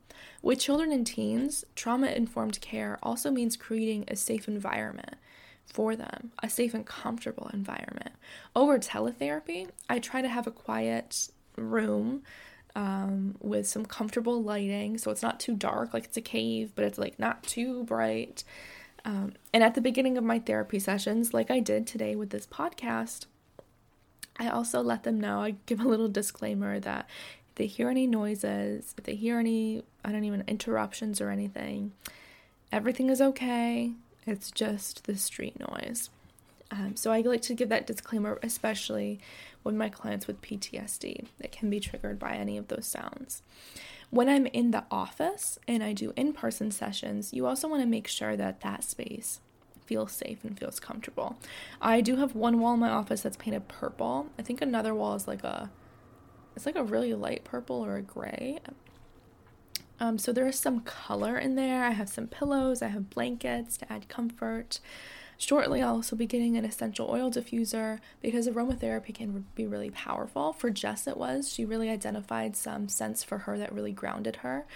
With 0.42 0.60
children 0.60 0.92
and 0.92 1.06
teens, 1.06 1.64
trauma 1.74 2.08
informed 2.08 2.60
care 2.60 2.98
also 3.02 3.30
means 3.30 3.56
creating 3.56 4.04
a 4.08 4.16
safe 4.16 4.48
environment 4.48 5.16
for 5.64 5.96
them, 5.96 6.32
a 6.42 6.48
safe 6.48 6.74
and 6.74 6.86
comfortable 6.86 7.50
environment. 7.52 8.12
Over 8.54 8.78
teletherapy, 8.78 9.68
I 9.88 9.98
try 9.98 10.22
to 10.22 10.28
have 10.28 10.46
a 10.46 10.52
quiet 10.52 11.28
room 11.56 12.22
um, 12.74 13.34
with 13.40 13.66
some 13.66 13.84
comfortable 13.84 14.42
lighting. 14.42 14.98
So 14.98 15.10
it's 15.10 15.22
not 15.22 15.40
too 15.40 15.54
dark, 15.54 15.92
like 15.92 16.04
it's 16.04 16.16
a 16.16 16.22
cave, 16.22 16.72
but 16.74 16.84
it's 16.84 16.98
like 16.98 17.18
not 17.18 17.42
too 17.42 17.84
bright. 17.84 18.44
Um, 19.08 19.32
and 19.54 19.64
at 19.64 19.74
the 19.74 19.80
beginning 19.80 20.18
of 20.18 20.24
my 20.24 20.38
therapy 20.38 20.78
sessions, 20.78 21.32
like 21.32 21.50
I 21.50 21.60
did 21.60 21.86
today 21.86 22.14
with 22.14 22.28
this 22.28 22.46
podcast, 22.46 23.24
I 24.38 24.50
also 24.50 24.82
let 24.82 25.04
them 25.04 25.18
know, 25.18 25.40
I 25.40 25.54
give 25.64 25.80
a 25.80 25.88
little 25.88 26.08
disclaimer 26.08 26.78
that 26.80 27.08
if 27.48 27.54
they 27.54 27.66
hear 27.66 27.88
any 27.88 28.06
noises, 28.06 28.94
if 28.98 29.04
they 29.04 29.14
hear 29.14 29.38
any, 29.38 29.82
I 30.04 30.12
don't 30.12 30.24
even, 30.24 30.44
interruptions 30.46 31.22
or 31.22 31.30
anything, 31.30 31.92
everything 32.70 33.08
is 33.08 33.22
okay. 33.22 33.92
It's 34.26 34.50
just 34.50 35.04
the 35.04 35.16
street 35.16 35.58
noise. 35.58 36.10
Um, 36.70 36.94
so 36.94 37.10
I 37.10 37.22
like 37.22 37.40
to 37.42 37.54
give 37.54 37.70
that 37.70 37.86
disclaimer, 37.86 38.38
especially 38.42 39.20
with 39.64 39.74
my 39.74 39.88
clients 39.88 40.26
with 40.26 40.42
PTSD 40.42 41.28
that 41.38 41.50
can 41.50 41.70
be 41.70 41.80
triggered 41.80 42.18
by 42.18 42.34
any 42.34 42.58
of 42.58 42.68
those 42.68 42.84
sounds. 42.84 43.40
When 44.10 44.28
I'm 44.28 44.46
in 44.46 44.70
the 44.70 44.84
office 44.90 45.58
and 45.68 45.82
I 45.82 45.92
do 45.92 46.12
in 46.16 46.32
person 46.32 46.70
sessions, 46.70 47.32
you 47.32 47.46
also 47.46 47.68
want 47.68 47.82
to 47.82 47.88
make 47.88 48.08
sure 48.08 48.36
that 48.36 48.60
that 48.62 48.84
space 48.84 49.40
feels 49.84 50.12
safe 50.12 50.44
and 50.44 50.58
feels 50.58 50.80
comfortable. 50.80 51.38
I 51.80 52.00
do 52.00 52.16
have 52.16 52.34
one 52.34 52.60
wall 52.60 52.74
in 52.74 52.80
my 52.80 52.90
office 52.90 53.22
that's 53.22 53.36
painted 53.36 53.68
purple. 53.68 54.28
I 54.38 54.42
think 54.42 54.60
another 54.60 54.94
wall 54.94 55.14
is 55.14 55.26
like 55.26 55.44
a 55.44 55.70
it's 56.56 56.66
like 56.66 56.76
a 56.76 56.82
really 56.82 57.14
light 57.14 57.44
purple 57.44 57.84
or 57.84 57.96
a 57.96 58.02
gray. 58.02 58.58
Um, 60.00 60.18
so 60.18 60.32
there 60.32 60.46
is 60.46 60.58
some 60.58 60.80
color 60.80 61.38
in 61.38 61.54
there. 61.54 61.84
I 61.84 61.90
have 61.90 62.08
some 62.08 62.26
pillows, 62.26 62.82
I 62.82 62.88
have 62.88 63.10
blankets 63.10 63.76
to 63.78 63.92
add 63.92 64.08
comfort. 64.08 64.80
Shortly, 65.40 65.80
I'll 65.80 65.94
also 65.94 66.16
be 66.16 66.26
getting 66.26 66.56
an 66.56 66.64
essential 66.64 67.08
oil 67.08 67.30
diffuser 67.30 68.00
because 68.20 68.48
aromatherapy 68.48 69.14
can 69.14 69.46
be 69.54 69.68
really 69.68 69.90
powerful. 69.90 70.52
For 70.52 70.68
Jess, 70.68 71.06
it 71.06 71.16
was. 71.16 71.52
She 71.52 71.64
really 71.64 71.88
identified 71.88 72.56
some 72.56 72.88
scents 72.88 73.22
for 73.22 73.38
her 73.38 73.56
that 73.56 73.72
really 73.72 73.92
grounded 73.92 74.36
her 74.36 74.66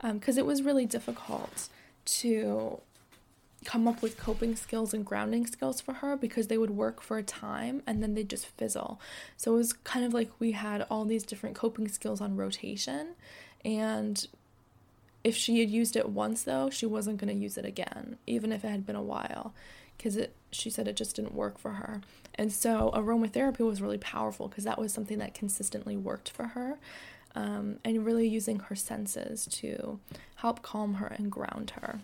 because 0.00 0.38
um, 0.38 0.38
it 0.38 0.46
was 0.46 0.62
really 0.62 0.86
difficult 0.86 1.68
to 2.06 2.80
come 3.66 3.86
up 3.86 4.00
with 4.00 4.16
coping 4.16 4.56
skills 4.56 4.94
and 4.94 5.04
grounding 5.04 5.46
skills 5.46 5.82
for 5.82 5.94
her 5.94 6.16
because 6.16 6.46
they 6.46 6.56
would 6.56 6.70
work 6.70 7.02
for 7.02 7.18
a 7.18 7.22
time 7.22 7.82
and 7.86 8.02
then 8.02 8.14
they'd 8.14 8.30
just 8.30 8.46
fizzle. 8.46 8.98
So 9.36 9.52
it 9.52 9.56
was 9.58 9.74
kind 9.74 10.06
of 10.06 10.14
like 10.14 10.30
we 10.38 10.52
had 10.52 10.86
all 10.88 11.04
these 11.04 11.24
different 11.24 11.56
coping 11.56 11.88
skills 11.88 12.22
on 12.22 12.36
rotation. 12.36 13.16
And 13.66 14.26
if 15.24 15.36
she 15.36 15.60
had 15.60 15.68
used 15.68 15.96
it 15.96 16.08
once, 16.08 16.44
though, 16.44 16.70
she 16.70 16.86
wasn't 16.86 17.18
going 17.18 17.34
to 17.34 17.42
use 17.42 17.58
it 17.58 17.66
again, 17.66 18.16
even 18.26 18.50
if 18.50 18.64
it 18.64 18.68
had 18.68 18.86
been 18.86 18.96
a 18.96 19.02
while 19.02 19.52
because 19.96 20.18
she 20.50 20.70
said 20.70 20.88
it 20.88 20.96
just 20.96 21.16
didn't 21.16 21.34
work 21.34 21.58
for 21.58 21.72
her. 21.72 22.00
And 22.34 22.52
so 22.52 22.90
aromatherapy 22.94 23.60
was 23.60 23.80
really 23.80 23.98
powerful 23.98 24.48
because 24.48 24.64
that 24.64 24.78
was 24.78 24.92
something 24.92 25.18
that 25.18 25.34
consistently 25.34 25.96
worked 25.96 26.30
for 26.30 26.48
her. 26.48 26.78
Um, 27.34 27.80
and 27.84 28.06
really 28.06 28.26
using 28.26 28.60
her 28.60 28.74
senses 28.74 29.46
to 29.46 30.00
help 30.36 30.62
calm 30.62 30.94
her 30.94 31.06
and 31.08 31.30
ground 31.30 31.74
her. 31.82 32.00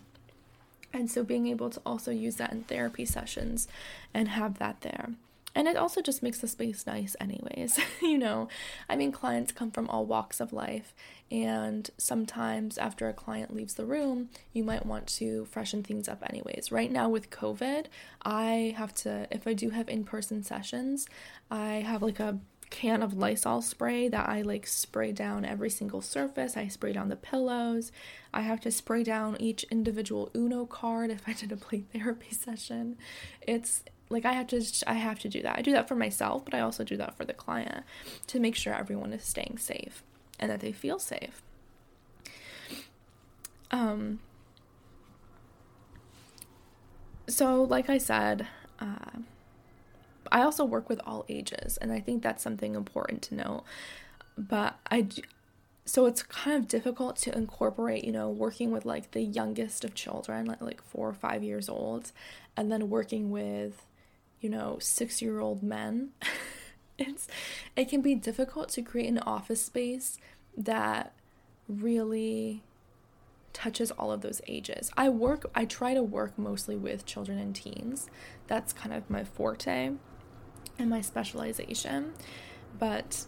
And 0.93 1.09
so 1.09 1.23
being 1.23 1.47
able 1.47 1.71
to 1.71 1.81
also 1.83 2.11
use 2.11 2.35
that 2.35 2.51
in 2.51 2.63
therapy 2.65 3.03
sessions 3.03 3.67
and 4.13 4.27
have 4.27 4.59
that 4.59 4.81
there. 4.81 5.09
And 5.55 5.67
it 5.67 5.77
also 5.77 6.01
just 6.01 6.23
makes 6.23 6.39
the 6.39 6.47
space 6.47 6.87
nice, 6.87 7.15
anyways. 7.19 7.79
you 8.01 8.17
know, 8.17 8.47
I 8.89 8.95
mean, 8.95 9.11
clients 9.11 9.51
come 9.51 9.71
from 9.71 9.89
all 9.89 10.05
walks 10.05 10.39
of 10.39 10.51
life, 10.51 10.95
and 11.31 11.89
sometimes 11.97 12.77
after 12.77 13.07
a 13.07 13.13
client 13.13 13.53
leaves 13.55 13.75
the 13.75 13.85
room, 13.85 14.29
you 14.51 14.63
might 14.63 14.85
want 14.85 15.07
to 15.07 15.45
freshen 15.45 15.83
things 15.83 16.07
up, 16.07 16.23
anyways. 16.27 16.71
Right 16.71 16.91
now, 16.91 17.09
with 17.09 17.29
COVID, 17.29 17.85
I 18.23 18.73
have 18.77 18.93
to, 18.95 19.27
if 19.31 19.47
I 19.47 19.53
do 19.53 19.69
have 19.69 19.89
in 19.89 20.03
person 20.03 20.43
sessions, 20.43 21.07
I 21.51 21.83
have 21.85 22.01
like 22.01 22.19
a 22.19 22.39
can 22.73 23.03
of 23.03 23.13
Lysol 23.13 23.61
spray 23.61 24.07
that 24.07 24.27
I 24.27 24.41
like 24.41 24.65
spray 24.65 25.11
down 25.11 25.45
every 25.45 25.69
single 25.69 26.01
surface. 26.01 26.57
I 26.57 26.67
spray 26.67 26.91
down 26.91 27.09
the 27.09 27.15
pillows. 27.15 27.91
I 28.33 28.41
have 28.41 28.59
to 28.61 28.71
spray 28.71 29.03
down 29.03 29.37
each 29.39 29.63
individual 29.65 30.31
Uno 30.35 30.65
card 30.65 31.11
if 31.11 31.21
I 31.27 31.33
did 31.33 31.51
a 31.51 31.55
play 31.55 31.81
therapy 31.93 32.33
session. 32.33 32.97
It's 33.43 33.83
like 34.13 34.25
I 34.25 34.33
have 34.33 34.47
to 34.47 34.63
I 34.87 34.93
have 34.93 35.19
to 35.19 35.29
do 35.29 35.41
that. 35.41 35.57
I 35.57 35.61
do 35.61 35.71
that 35.73 35.87
for 35.87 35.95
myself, 35.95 36.45
but 36.45 36.53
I 36.53 36.61
also 36.61 36.83
do 36.83 36.95
that 36.97 37.17
for 37.17 37.25
the 37.25 37.33
client 37.33 37.83
to 38.27 38.39
make 38.39 38.55
sure 38.55 38.73
everyone 38.73 39.11
is 39.11 39.23
staying 39.23 39.57
safe 39.57 40.03
and 40.39 40.49
that 40.49 40.61
they 40.61 40.71
feel 40.71 40.99
safe. 40.99 41.41
Um 43.71 44.19
so 47.27 47.63
like 47.63 47.89
I 47.89 47.97
said, 47.97 48.47
uh, 48.79 49.19
I 50.31 50.41
also 50.41 50.65
work 50.65 50.89
with 50.89 50.99
all 51.05 51.25
ages, 51.29 51.77
and 51.77 51.91
I 51.91 51.99
think 51.99 52.23
that's 52.23 52.43
something 52.43 52.75
important 52.75 53.21
to 53.23 53.35
note. 53.35 53.63
But 54.37 54.79
I, 54.89 55.07
so 55.85 56.05
it's 56.05 56.23
kind 56.23 56.57
of 56.57 56.67
difficult 56.67 57.17
to 57.17 57.37
incorporate, 57.37 58.03
you 58.03 58.11
know, 58.11 58.29
working 58.29 58.71
with 58.71 58.85
like 58.85 59.11
the 59.11 59.21
youngest 59.21 59.83
of 59.83 59.93
children, 59.93 60.45
like 60.45 60.61
like 60.61 60.81
four 60.81 61.07
or 61.07 61.13
five 61.13 61.43
years 61.43 61.69
old, 61.69 62.11
and 62.57 62.71
then 62.71 62.89
working 62.89 63.31
with, 63.31 63.85
you 64.43 64.49
know, 64.49 64.77
six 64.79 65.21
year 65.21 65.39
old 65.39 65.63
men. 65.63 66.09
it's 66.97 67.27
it 67.75 67.89
can 67.89 68.01
be 68.01 68.13
difficult 68.13 68.69
to 68.69 68.81
create 68.81 69.07
an 69.07 69.19
office 69.19 69.63
space 69.65 70.17
that 70.55 71.13
really 71.67 72.61
touches 73.53 73.91
all 73.91 74.11
of 74.11 74.21
those 74.21 74.41
ages. 74.47 74.91
I 74.97 75.09
work 75.09 75.49
I 75.55 75.65
try 75.65 75.93
to 75.93 76.03
work 76.03 76.37
mostly 76.37 76.75
with 76.75 77.05
children 77.05 77.39
and 77.39 77.55
teens. 77.55 78.09
That's 78.47 78.73
kind 78.73 78.93
of 78.93 79.09
my 79.09 79.23
forte 79.23 79.91
and 80.77 80.89
my 80.89 81.01
specialization. 81.01 82.13
But 82.77 83.25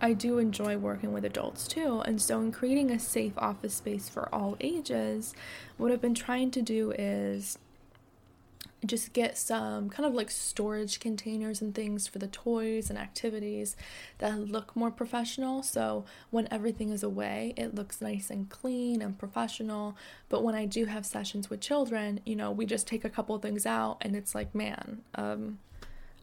I 0.00 0.12
do 0.12 0.38
enjoy 0.38 0.76
working 0.76 1.12
with 1.12 1.24
adults 1.24 1.66
too. 1.66 2.02
And 2.04 2.20
so, 2.20 2.40
in 2.40 2.52
creating 2.52 2.90
a 2.90 2.98
safe 2.98 3.32
office 3.38 3.74
space 3.74 4.08
for 4.08 4.32
all 4.34 4.56
ages, 4.60 5.34
what 5.78 5.90
I've 5.90 6.02
been 6.02 6.14
trying 6.14 6.50
to 6.52 6.62
do 6.62 6.92
is 6.92 7.58
just 8.86 9.12
get 9.12 9.36
some 9.38 9.88
kind 9.88 10.06
of 10.06 10.14
like 10.14 10.30
storage 10.30 11.00
containers 11.00 11.60
and 11.60 11.74
things 11.74 12.06
for 12.06 12.18
the 12.18 12.26
toys 12.26 12.90
and 12.90 12.98
activities 12.98 13.76
that 14.18 14.38
look 14.38 14.74
more 14.76 14.90
professional. 14.90 15.62
So 15.62 16.04
when 16.30 16.48
everything 16.50 16.90
is 16.90 17.02
away, 17.02 17.54
it 17.56 17.74
looks 17.74 18.00
nice 18.00 18.30
and 18.30 18.48
clean 18.48 19.02
and 19.02 19.18
professional. 19.18 19.96
But 20.28 20.42
when 20.42 20.54
I 20.54 20.66
do 20.66 20.86
have 20.86 21.06
sessions 21.06 21.50
with 21.50 21.60
children, 21.60 22.20
you 22.24 22.36
know, 22.36 22.50
we 22.50 22.66
just 22.66 22.86
take 22.86 23.04
a 23.04 23.10
couple 23.10 23.36
things 23.38 23.66
out 23.66 23.98
and 24.00 24.14
it's 24.14 24.34
like, 24.34 24.54
man, 24.54 25.02
um, 25.14 25.58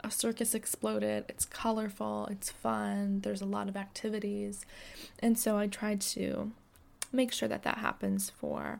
a 0.03 0.11
circus 0.11 0.55
exploded. 0.55 1.25
It's 1.29 1.45
colorful, 1.45 2.27
it's 2.31 2.49
fun, 2.49 3.21
there's 3.21 3.41
a 3.41 3.45
lot 3.45 3.69
of 3.69 3.77
activities. 3.77 4.65
And 5.19 5.37
so 5.37 5.57
I 5.57 5.67
try 5.67 5.95
to 5.95 6.51
make 7.11 7.31
sure 7.31 7.49
that 7.49 7.63
that 7.63 7.79
happens 7.79 8.29
for 8.29 8.79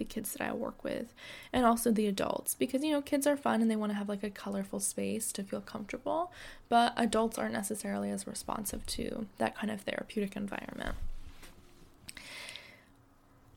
the 0.00 0.04
kids 0.04 0.32
that 0.32 0.40
I 0.40 0.52
work 0.52 0.82
with 0.82 1.14
and 1.52 1.64
also 1.64 1.92
the 1.92 2.08
adults 2.08 2.54
because 2.54 2.82
you 2.82 2.90
know 2.90 3.02
kids 3.02 3.26
are 3.26 3.36
fun 3.36 3.60
and 3.60 3.70
they 3.70 3.76
want 3.76 3.92
to 3.92 3.98
have 3.98 4.08
like 4.08 4.24
a 4.24 4.30
colorful 4.30 4.80
space 4.80 5.30
to 5.32 5.44
feel 5.44 5.60
comfortable, 5.60 6.32
but 6.68 6.94
adults 6.96 7.38
aren't 7.38 7.52
necessarily 7.52 8.10
as 8.10 8.26
responsive 8.26 8.84
to 8.86 9.26
that 9.38 9.54
kind 9.54 9.70
of 9.70 9.82
therapeutic 9.82 10.34
environment. 10.34 10.96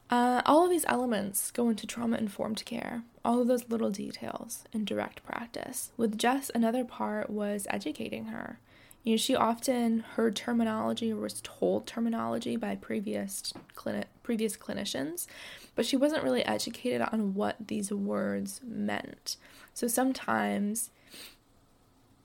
Uh, 0.10 0.44
all 0.46 0.66
of 0.66 0.70
these 0.70 0.86
elements 0.88 1.50
go 1.50 1.70
into 1.70 1.88
trauma 1.88 2.18
informed 2.18 2.64
care, 2.66 3.02
all 3.26 3.42
of 3.42 3.48
those 3.48 3.70
little 3.70 3.90
details 3.90 4.64
in 4.72 4.86
direct 4.86 5.24
practice. 5.24 5.92
With 5.98 6.20
Jess, 6.20 6.52
another 6.54 6.84
part 6.84 7.30
was 7.30 7.66
educating 7.70 8.26
her. 8.26 8.60
You 9.04 9.14
know, 9.14 9.18
she 9.18 9.36
often 9.36 10.00
heard 10.00 10.36
terminology 10.36 11.12
or 11.12 11.18
was 11.18 11.42
told 11.42 11.86
terminology 11.86 12.56
by 12.56 12.76
previous 12.76 13.54
clinic 13.76 14.08
previous 14.24 14.56
clinicians, 14.56 15.28
but 15.76 15.86
she 15.86 15.98
wasn't 15.98 16.24
really 16.24 16.46
educated 16.46 17.02
on 17.12 17.34
what 17.34 17.58
these 17.68 17.92
words 17.92 18.62
meant. 18.66 19.36
So 19.74 19.88
sometimes, 19.88 20.90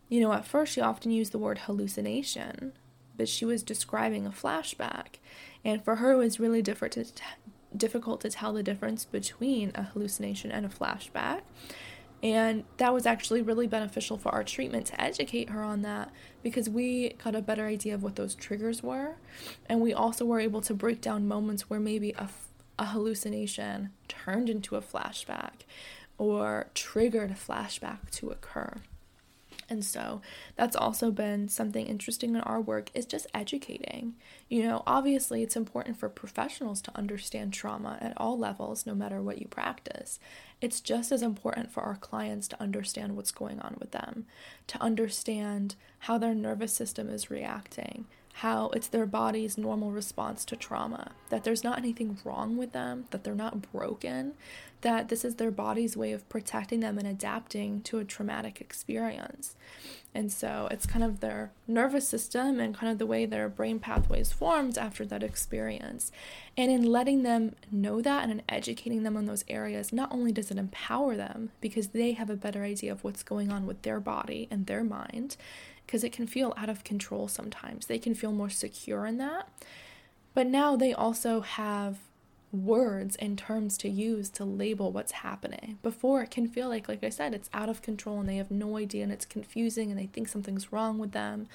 you 0.08 0.20
know, 0.20 0.32
at 0.32 0.46
first 0.46 0.72
she 0.72 0.80
often 0.80 1.10
used 1.10 1.32
the 1.32 1.38
word 1.38 1.58
hallucination, 1.58 2.72
but 3.16 3.28
she 3.28 3.44
was 3.44 3.64
describing 3.64 4.24
a 4.24 4.30
flashback, 4.30 5.16
and 5.64 5.84
for 5.84 5.96
her 5.96 6.12
it 6.12 6.18
was 6.18 6.38
really 6.38 6.62
different 6.62 6.92
to 6.94 7.04
t- 7.04 7.22
difficult 7.76 8.20
to 8.20 8.30
tell 8.30 8.52
the 8.52 8.62
difference 8.62 9.04
between 9.04 9.72
a 9.74 9.82
hallucination 9.82 10.52
and 10.52 10.64
a 10.64 10.68
flashback. 10.68 11.40
And 12.22 12.64
that 12.78 12.92
was 12.92 13.06
actually 13.06 13.42
really 13.42 13.68
beneficial 13.68 14.18
for 14.18 14.30
our 14.30 14.42
treatment 14.42 14.86
to 14.86 15.00
educate 15.00 15.50
her 15.50 15.62
on 15.62 15.82
that 15.82 16.10
because 16.42 16.68
we 16.68 17.10
got 17.22 17.36
a 17.36 17.42
better 17.42 17.66
idea 17.66 17.94
of 17.94 18.02
what 18.02 18.16
those 18.16 18.34
triggers 18.34 18.82
were. 18.82 19.16
And 19.66 19.80
we 19.80 19.92
also 19.92 20.24
were 20.24 20.40
able 20.40 20.60
to 20.62 20.74
break 20.74 21.00
down 21.00 21.28
moments 21.28 21.70
where 21.70 21.78
maybe 21.78 22.12
a, 22.18 22.28
a 22.78 22.86
hallucination 22.86 23.90
turned 24.08 24.50
into 24.50 24.74
a 24.74 24.82
flashback 24.82 25.64
or 26.16 26.66
triggered 26.74 27.30
a 27.30 27.34
flashback 27.34 28.10
to 28.12 28.30
occur. 28.30 28.74
And 29.70 29.84
so 29.84 30.22
that's 30.56 30.76
also 30.76 31.10
been 31.10 31.48
something 31.48 31.86
interesting 31.86 32.34
in 32.34 32.40
our 32.40 32.60
work 32.60 32.90
is 32.94 33.04
just 33.04 33.26
educating. 33.34 34.14
You 34.48 34.62
know, 34.62 34.82
obviously 34.86 35.42
it's 35.42 35.56
important 35.56 35.98
for 35.98 36.08
professionals 36.08 36.80
to 36.82 36.96
understand 36.96 37.52
trauma 37.52 37.98
at 38.00 38.14
all 38.16 38.38
levels 38.38 38.86
no 38.86 38.94
matter 38.94 39.20
what 39.20 39.38
you 39.38 39.46
practice. 39.46 40.18
It's 40.60 40.80
just 40.80 41.12
as 41.12 41.22
important 41.22 41.70
for 41.70 41.82
our 41.82 41.96
clients 41.96 42.48
to 42.48 42.62
understand 42.62 43.14
what's 43.14 43.30
going 43.30 43.60
on 43.60 43.76
with 43.78 43.90
them, 43.90 44.24
to 44.68 44.82
understand 44.82 45.74
how 46.00 46.16
their 46.18 46.34
nervous 46.34 46.72
system 46.72 47.08
is 47.10 47.30
reacting, 47.30 48.06
how 48.38 48.68
it's 48.68 48.86
their 48.86 49.06
body's 49.06 49.58
normal 49.58 49.90
response 49.90 50.44
to 50.44 50.54
trauma, 50.54 51.10
that 51.28 51.42
there's 51.42 51.64
not 51.64 51.76
anything 51.76 52.16
wrong 52.24 52.56
with 52.56 52.70
them, 52.70 53.04
that 53.10 53.24
they're 53.24 53.34
not 53.34 53.72
broken, 53.72 54.32
that 54.82 55.08
this 55.08 55.24
is 55.24 55.34
their 55.34 55.50
body's 55.50 55.96
way 55.96 56.12
of 56.12 56.28
protecting 56.28 56.78
them 56.78 56.98
and 56.98 57.08
adapting 57.08 57.80
to 57.80 57.98
a 57.98 58.04
traumatic 58.04 58.60
experience. 58.60 59.56
And 60.14 60.30
so 60.30 60.68
it's 60.70 60.86
kind 60.86 61.04
of 61.04 61.18
their 61.18 61.50
nervous 61.66 62.06
system 62.08 62.60
and 62.60 62.76
kind 62.76 62.92
of 62.92 62.98
the 62.98 63.06
way 63.06 63.26
their 63.26 63.48
brain 63.48 63.80
pathways 63.80 64.30
formed 64.30 64.78
after 64.78 65.04
that 65.06 65.24
experience. 65.24 66.12
And 66.56 66.70
in 66.70 66.84
letting 66.84 67.24
them 67.24 67.56
know 67.72 68.00
that 68.00 68.22
and 68.22 68.30
in 68.30 68.42
educating 68.48 69.02
them 69.02 69.16
on 69.16 69.26
those 69.26 69.44
areas, 69.48 69.92
not 69.92 70.12
only 70.12 70.30
does 70.30 70.52
it 70.52 70.58
empower 70.58 71.16
them 71.16 71.50
because 71.60 71.88
they 71.88 72.12
have 72.12 72.30
a 72.30 72.36
better 72.36 72.62
idea 72.62 72.92
of 72.92 73.02
what's 73.02 73.24
going 73.24 73.50
on 73.50 73.66
with 73.66 73.82
their 73.82 73.98
body 73.98 74.46
and 74.48 74.66
their 74.66 74.84
mind, 74.84 75.36
because 75.88 76.04
it 76.04 76.12
can 76.12 76.26
feel 76.26 76.52
out 76.58 76.68
of 76.68 76.84
control 76.84 77.28
sometimes. 77.28 77.86
They 77.86 77.98
can 77.98 78.14
feel 78.14 78.30
more 78.30 78.50
secure 78.50 79.06
in 79.06 79.16
that. 79.16 79.48
But 80.34 80.46
now 80.46 80.76
they 80.76 80.92
also 80.92 81.40
have 81.40 81.96
words 82.52 83.16
and 83.16 83.38
terms 83.38 83.78
to 83.78 83.88
use 83.88 84.28
to 84.30 84.44
label 84.44 84.92
what's 84.92 85.12
happening. 85.12 85.78
Before 85.82 86.22
it 86.22 86.30
can 86.30 86.46
feel 86.46 86.68
like 86.68 86.88
like 86.88 87.02
I 87.02 87.08
said 87.08 87.32
it's 87.32 87.48
out 87.54 87.70
of 87.70 87.80
control 87.80 88.20
and 88.20 88.28
they 88.28 88.36
have 88.36 88.50
no 88.50 88.76
idea 88.76 89.02
and 89.02 89.12
it's 89.12 89.24
confusing 89.24 89.90
and 89.90 89.98
they 89.98 90.06
think 90.06 90.28
something's 90.28 90.72
wrong 90.72 90.98
with 90.98 91.12
them. 91.12 91.46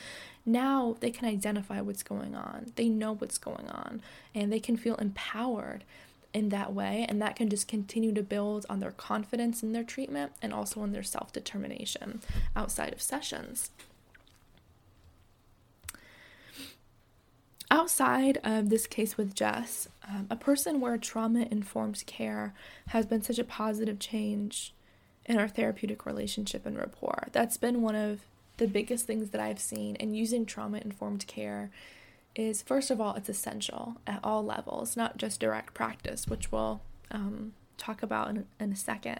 Now 0.47 0.97
they 0.99 1.11
can 1.11 1.27
identify 1.27 1.81
what's 1.81 2.03
going 2.03 2.35
on. 2.35 2.71
They 2.75 2.89
know 2.89 3.13
what's 3.13 3.37
going 3.37 3.69
on 3.69 4.01
and 4.33 4.51
they 4.51 4.59
can 4.59 4.77
feel 4.77 4.95
empowered 4.95 5.83
in 6.33 6.49
that 6.49 6.73
way 6.73 7.05
and 7.07 7.21
that 7.21 7.35
can 7.35 7.49
just 7.49 7.67
continue 7.67 8.13
to 8.13 8.23
build 8.23 8.65
on 8.67 8.79
their 8.79 8.91
confidence 8.91 9.61
in 9.61 9.73
their 9.73 9.83
treatment 9.83 10.31
and 10.41 10.51
also 10.51 10.83
in 10.83 10.91
their 10.91 11.03
self-determination 11.03 12.21
outside 12.55 12.93
of 12.93 13.01
sessions. 13.01 13.69
Outside 17.73 18.37
of 18.43 18.69
this 18.69 18.85
case 18.85 19.17
with 19.17 19.33
Jess, 19.33 19.87
um, 20.07 20.27
a 20.29 20.35
person 20.35 20.79
where 20.79 20.95
trauma 20.95 21.47
informed 21.49 22.03
care 22.05 22.53
has 22.89 23.07
been 23.07 23.23
such 23.23 23.39
a 23.39 23.43
positive 23.43 23.97
change 23.97 24.75
in 25.25 25.39
our 25.39 25.47
therapeutic 25.47 26.05
relationship 26.05 26.67
and 26.67 26.77
rapport. 26.77 27.29
That's 27.31 27.57
been 27.57 27.81
one 27.81 27.95
of 27.95 28.19
the 28.57 28.67
biggest 28.67 29.07
things 29.07 29.31
that 29.31 29.41
I've 29.41 29.57
seen 29.57 29.95
and 29.95 30.15
using 30.15 30.45
trauma 30.45 30.81
informed 30.85 31.25
care 31.25 31.71
is 32.35 32.61
first 32.61 32.91
of 32.91 33.01
all, 33.01 33.15
it's 33.15 33.27
essential 33.27 33.95
at 34.05 34.19
all 34.23 34.45
levels, 34.45 34.95
not 34.95 35.17
just 35.17 35.39
direct 35.39 35.73
practice, 35.73 36.27
which 36.27 36.51
we'll 36.51 36.79
um, 37.09 37.53
talk 37.79 38.03
about 38.03 38.29
in, 38.29 38.45
in 38.59 38.71
a 38.71 38.75
second. 38.75 39.19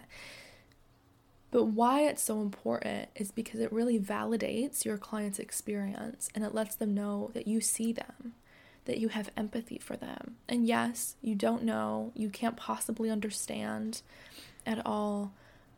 But 1.50 1.64
why 1.64 2.02
it's 2.02 2.22
so 2.22 2.40
important 2.40 3.08
is 3.16 3.32
because 3.32 3.58
it 3.58 3.72
really 3.72 3.98
validates 3.98 4.84
your 4.84 4.96
client's 4.96 5.40
experience 5.40 6.28
and 6.36 6.44
it 6.44 6.54
lets 6.54 6.76
them 6.76 6.94
know 6.94 7.32
that 7.34 7.48
you 7.48 7.60
see 7.60 7.92
them 7.92 8.34
that 8.84 8.98
you 8.98 9.08
have 9.08 9.30
empathy 9.36 9.78
for 9.78 9.96
them. 9.96 10.36
And 10.48 10.66
yes, 10.66 11.16
you 11.22 11.34
don't 11.34 11.62
know, 11.62 12.12
you 12.14 12.28
can't 12.28 12.56
possibly 12.56 13.10
understand 13.10 14.02
at 14.66 14.84
all, 14.84 15.32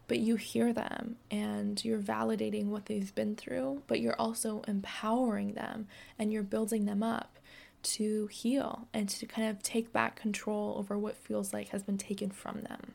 but 0.08 0.18
you 0.18 0.36
hear 0.36 0.72
them 0.72 1.16
and 1.30 1.84
you're 1.84 2.00
validating 2.00 2.66
what 2.66 2.86
they've 2.86 3.14
been 3.14 3.36
through, 3.36 3.82
but 3.86 4.00
you're 4.00 4.20
also 4.20 4.62
empowering 4.68 5.54
them 5.54 5.86
and 6.18 6.32
you're 6.32 6.42
building 6.42 6.86
them 6.86 7.02
up 7.02 7.38
to 7.82 8.26
heal 8.28 8.88
and 8.92 9.08
to 9.08 9.26
kind 9.26 9.48
of 9.48 9.62
take 9.62 9.92
back 9.92 10.16
control 10.16 10.74
over 10.78 10.98
what 10.98 11.16
feels 11.16 11.52
like 11.52 11.68
has 11.68 11.82
been 11.82 11.98
taken 11.98 12.30
from 12.30 12.62
them. 12.62 12.94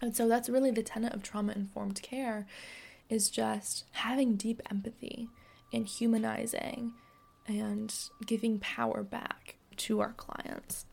And 0.00 0.16
so 0.16 0.28
that's 0.28 0.48
really 0.48 0.70
the 0.70 0.82
tenet 0.82 1.14
of 1.14 1.22
trauma 1.22 1.52
informed 1.52 2.00
care 2.02 2.46
is 3.08 3.30
just 3.30 3.84
having 3.92 4.36
deep 4.36 4.60
empathy 4.70 5.28
and 5.72 5.86
humanizing 5.86 6.92
and 7.46 7.94
giving 8.24 8.58
power 8.58 9.02
back 9.02 9.56
to 9.76 10.00
our 10.00 10.12
clients. 10.12 10.86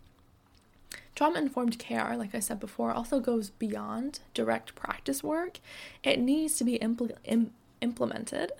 Trauma 1.15 1.39
informed 1.39 1.77
care, 1.77 2.15
like 2.17 2.33
I 2.33 2.39
said 2.39 2.60
before, 2.60 2.91
also 2.91 3.19
goes 3.19 3.51
beyond 3.51 4.19
direct 4.33 4.74
practice 4.75 5.24
work. 5.24 5.60
It 6.03 6.19
needs 6.19 6.57
to 6.57 6.63
be 6.63 6.79
impl- 6.79 7.15
Im- 7.25 7.51
implemented 7.81 8.51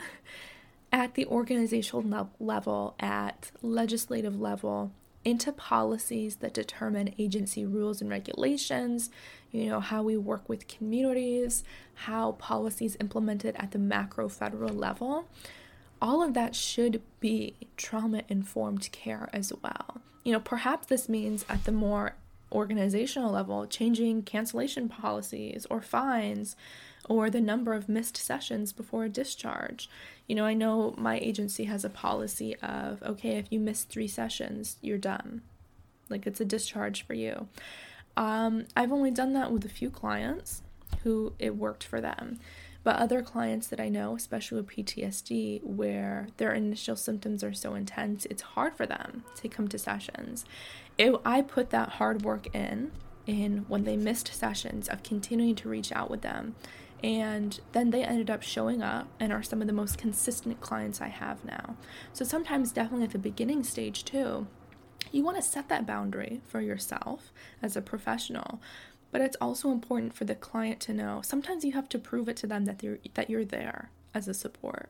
at 0.92 1.16
the 1.16 1.26
organizational 1.26 2.30
level, 2.40 2.94
at 3.00 3.52
legislative 3.64 4.40
level, 4.40 4.92
into 5.26 5.52
policies 5.52 6.38
that 6.38 6.54
determine 6.54 7.16
agency 7.18 7.66
rules 7.66 8.02
and 8.02 8.10
regulations, 8.10 9.10
you 9.52 9.66
know, 9.66 9.80
how 9.80 10.04
we 10.04 10.18
work 10.18 10.48
with 10.48 10.68
communities, 10.68 11.64
how 11.96 12.34
policies 12.34 12.98
implemented 13.00 13.56
at 13.58 13.72
the 13.72 13.80
macro 13.80 14.28
federal 14.28 14.74
level. 14.74 15.28
All 16.04 16.22
of 16.22 16.34
that 16.34 16.54
should 16.54 17.02
be 17.22 17.56
trauma 17.78 18.24
informed 18.28 18.92
care 18.92 19.30
as 19.32 19.54
well. 19.64 20.02
You 20.26 20.34
know, 20.34 20.40
perhaps 20.42 20.88
this 20.88 21.08
means 21.08 21.46
at 21.48 21.64
the 21.64 21.72
more 21.72 22.16
organizational 22.52 23.32
level, 23.32 23.66
changing 23.66 24.24
cancellation 24.24 24.90
policies 24.90 25.66
or 25.70 25.82
fines 25.82 26.58
or 27.08 27.30
the 27.30 27.40
number 27.40 27.74
of 27.74 27.88
missed 27.88 28.18
sessions 28.18 28.74
before 28.74 29.06
a 29.06 29.10
discharge. 29.10 29.90
You 30.28 30.36
know, 30.36 30.46
I 30.46 30.54
know 30.54 30.94
my 30.98 31.18
agency 31.20 31.64
has 31.66 31.86
a 31.86 31.90
policy 31.90 32.58
of 32.58 33.02
okay, 33.04 33.38
if 33.38 33.50
you 33.50 33.62
miss 33.62 33.86
three 33.86 34.10
sessions, 34.10 34.76
you're 34.82 34.98
done. 34.98 35.42
Like 36.10 36.28
it's 36.28 36.42
a 36.42 36.46
discharge 36.46 37.08
for 37.08 37.14
you. 37.14 37.48
Um, 38.18 38.66
I've 38.76 38.92
only 38.92 39.12
done 39.12 39.32
that 39.34 39.54
with 39.54 39.64
a 39.64 39.70
few 39.70 39.90
clients 39.90 40.64
who 41.04 41.32
it 41.40 41.56
worked 41.56 41.86
for 41.86 42.02
them. 42.02 42.40
But 42.84 42.98
other 42.98 43.22
clients 43.22 43.68
that 43.68 43.80
I 43.80 43.88
know, 43.90 44.16
especially 44.16 44.62
with 44.62 44.70
PTSD, 44.70 45.64
where 45.64 46.28
their 46.38 46.52
initial 46.54 46.96
symptoms 46.96 47.44
are 47.44 47.54
so 47.54 47.76
intense, 47.76 48.26
it's 48.26 48.42
hard 48.42 48.76
for 48.76 48.86
them 48.86 49.24
to 49.38 49.48
come 49.48 49.68
to 49.70 49.80
sessions. 49.80 50.44
I 51.00 51.42
put 51.42 51.70
that 51.70 51.90
hard 51.90 52.24
work 52.24 52.54
in 52.54 52.92
in 53.26 53.66
when 53.70 53.86
they 53.86 53.96
missed 53.96 54.34
sessions 54.34 54.90
of 54.90 55.02
continuing 55.02 55.56
to 55.56 55.70
reach 55.70 55.94
out 55.94 56.12
with 56.12 56.22
them 56.22 56.56
and 57.04 57.60
then 57.74 57.90
they 57.90 58.04
ended 58.04 58.30
up 58.30 58.42
showing 58.42 58.82
up 58.82 59.08
and 59.20 59.34
are 59.34 59.44
some 59.44 59.60
of 59.62 59.68
the 59.68 59.74
most 59.74 59.98
consistent 59.98 60.62
clients 60.62 61.02
I 61.02 61.10
have 61.10 61.44
now. 61.44 61.76
So 62.14 62.24
sometimes, 62.24 62.72
definitely 62.72 63.06
at 63.06 63.12
the 63.12 63.20
beginning 63.20 63.64
stage, 63.64 64.06
too, 64.06 64.48
you 65.12 65.22
want 65.24 65.36
to 65.36 65.44
set 65.44 65.68
that 65.68 65.86
boundary 65.86 66.40
for 66.48 66.62
yourself 66.62 67.34
as 67.62 67.76
a 67.76 67.82
professional. 67.82 68.62
But 69.14 69.22
it's 69.22 69.38
also 69.40 69.70
important 69.72 70.16
for 70.16 70.26
the 70.26 70.34
client 70.34 70.80
to 70.82 70.94
know 70.94 71.22
sometimes 71.24 71.64
you 71.64 71.74
have 71.74 71.88
to 71.90 72.00
prove 72.00 72.28
it 72.28 72.36
to 72.38 72.48
them 72.48 72.66
that 72.66 72.82
you're, 72.82 72.98
that 73.14 73.30
you're 73.30 73.46
there 73.46 73.92
as 74.12 74.28
a 74.28 74.34
support, 74.34 74.90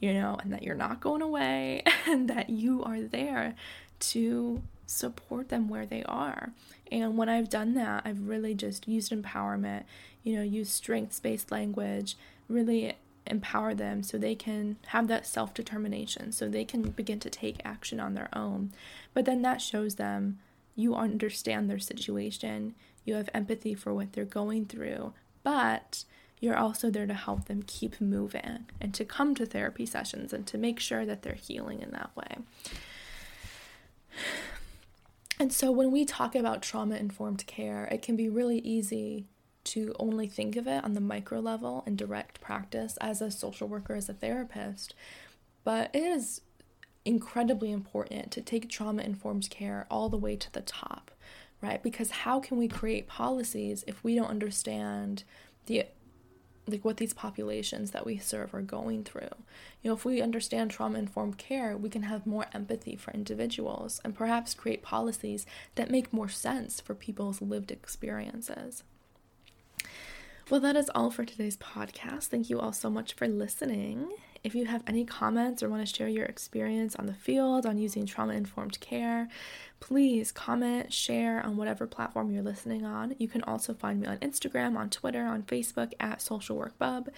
you 0.00 0.14
know, 0.14 0.38
and 0.42 0.50
that 0.54 0.62
you're 0.62 0.74
not 0.74 1.00
going 1.00 1.20
away 1.20 1.82
and 2.06 2.28
that 2.30 2.48
you 2.48 2.82
are 2.82 3.02
there 3.02 3.54
to 4.00 4.62
support 4.86 5.50
them 5.50 5.68
where 5.68 5.84
they 5.84 6.02
are. 6.04 6.52
And 6.90 7.18
when 7.18 7.28
I've 7.28 7.50
done 7.50 7.74
that, 7.74 8.04
I've 8.06 8.26
really 8.26 8.54
just 8.54 8.88
used 8.88 9.12
empowerment, 9.12 9.84
you 10.22 10.34
know, 10.34 10.42
use 10.42 10.70
strengths 10.70 11.20
based 11.20 11.52
language, 11.52 12.16
really 12.48 12.94
empower 13.26 13.74
them 13.74 14.02
so 14.02 14.16
they 14.16 14.34
can 14.34 14.78
have 14.86 15.08
that 15.08 15.26
self 15.26 15.52
determination, 15.52 16.32
so 16.32 16.48
they 16.48 16.64
can 16.64 16.84
begin 16.84 17.20
to 17.20 17.28
take 17.28 17.60
action 17.66 18.00
on 18.00 18.14
their 18.14 18.30
own. 18.32 18.72
But 19.12 19.26
then 19.26 19.42
that 19.42 19.60
shows 19.60 19.96
them 19.96 20.38
you 20.74 20.94
understand 20.94 21.68
their 21.68 21.78
situation, 21.78 22.74
you 23.08 23.14
have 23.14 23.28
empathy 23.34 23.74
for 23.74 23.92
what 23.92 24.12
they're 24.12 24.24
going 24.24 24.66
through, 24.66 25.12
but 25.42 26.04
you're 26.40 26.56
also 26.56 26.90
there 26.90 27.06
to 27.06 27.14
help 27.14 27.46
them 27.46 27.62
keep 27.66 28.00
moving 28.00 28.66
and 28.80 28.94
to 28.94 29.04
come 29.04 29.34
to 29.34 29.44
therapy 29.44 29.84
sessions 29.86 30.32
and 30.32 30.46
to 30.46 30.56
make 30.56 30.78
sure 30.78 31.04
that 31.04 31.22
they're 31.22 31.34
healing 31.34 31.80
in 31.80 31.90
that 31.90 32.10
way. 32.14 32.36
And 35.40 35.52
so 35.52 35.70
when 35.70 35.90
we 35.90 36.04
talk 36.04 36.34
about 36.34 36.62
trauma 36.62 36.96
informed 36.96 37.46
care, 37.46 37.84
it 37.90 38.02
can 38.02 38.16
be 38.16 38.28
really 38.28 38.58
easy 38.58 39.26
to 39.64 39.94
only 39.98 40.26
think 40.26 40.56
of 40.56 40.66
it 40.66 40.82
on 40.84 40.94
the 40.94 41.00
micro 41.00 41.40
level 41.40 41.82
and 41.86 41.96
direct 41.96 42.40
practice 42.40 42.96
as 43.00 43.20
a 43.20 43.30
social 43.30 43.68
worker, 43.68 43.94
as 43.94 44.08
a 44.08 44.14
therapist. 44.14 44.94
But 45.62 45.90
it 45.94 46.02
is 46.02 46.40
incredibly 47.04 47.70
important 47.70 48.30
to 48.32 48.40
take 48.40 48.68
trauma 48.68 49.02
informed 49.02 49.48
care 49.50 49.86
all 49.90 50.08
the 50.08 50.16
way 50.16 50.36
to 50.36 50.52
the 50.52 50.60
top, 50.60 51.10
right? 51.60 51.82
Because 51.82 52.10
how 52.10 52.40
can 52.40 52.56
we 52.56 52.68
create 52.68 53.06
policies 53.06 53.84
if 53.86 54.02
we 54.04 54.14
don't 54.14 54.30
understand 54.30 55.24
the 55.66 55.84
like 56.68 56.84
what 56.84 56.98
these 56.98 57.14
populations 57.14 57.90
that 57.92 58.06
we 58.06 58.18
serve 58.18 58.54
are 58.54 58.62
going 58.62 59.04
through. 59.04 59.30
You 59.82 59.90
know, 59.90 59.94
if 59.94 60.04
we 60.04 60.20
understand 60.20 60.70
trauma 60.70 60.98
informed 60.98 61.38
care, 61.38 61.76
we 61.76 61.88
can 61.88 62.02
have 62.02 62.26
more 62.26 62.46
empathy 62.52 62.96
for 62.96 63.12
individuals 63.12 64.00
and 64.04 64.14
perhaps 64.14 64.54
create 64.54 64.82
policies 64.82 65.46
that 65.74 65.90
make 65.90 66.12
more 66.12 66.28
sense 66.28 66.80
for 66.80 66.94
people's 66.94 67.40
lived 67.40 67.70
experiences. 67.70 68.82
Well, 70.50 70.60
that 70.60 70.76
is 70.76 70.90
all 70.94 71.10
for 71.10 71.24
today's 71.24 71.56
podcast. 71.56 72.24
Thank 72.24 72.48
you 72.48 72.58
all 72.58 72.72
so 72.72 72.90
much 72.90 73.14
for 73.14 73.28
listening. 73.28 74.12
If 74.44 74.54
you 74.54 74.66
have 74.66 74.82
any 74.86 75.04
comments 75.04 75.62
or 75.62 75.68
want 75.68 75.86
to 75.86 75.94
share 75.94 76.08
your 76.08 76.24
experience 76.24 76.94
on 76.96 77.06
the 77.06 77.14
field 77.14 77.66
on 77.66 77.76
using 77.78 78.06
trauma 78.06 78.34
informed 78.34 78.78
care, 78.80 79.28
please 79.80 80.32
comment, 80.32 80.92
share 80.92 81.44
on 81.44 81.56
whatever 81.56 81.86
platform 81.86 82.30
you're 82.30 82.42
listening 82.42 82.84
on. 82.84 83.14
You 83.18 83.28
can 83.28 83.42
also 83.42 83.74
find 83.74 84.00
me 84.00 84.06
on 84.06 84.18
Instagram, 84.18 84.76
on 84.76 84.90
Twitter, 84.90 85.24
on 85.24 85.42
Facebook 85.42 85.92
at 86.00 86.22
Social 86.22 86.56
Work 86.56 86.78
Bub, 86.78 87.08